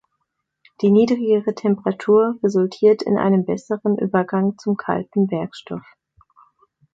Die 0.81 0.89
niedrigere 0.89 1.53
Temperatur 1.53 2.33
resultiert 2.41 3.03
in 3.03 3.19
einem 3.19 3.45
besseren 3.45 3.99
Übergang 3.99 4.57
zum 4.57 4.75
kalten 4.75 5.29
Werkstoff. 5.29 5.85